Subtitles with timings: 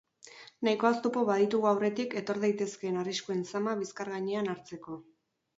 [0.67, 5.01] Nahikoa oztopo baditugu aurretik etor daitezkeen arriskuen zama bizkar gainean hartzeko.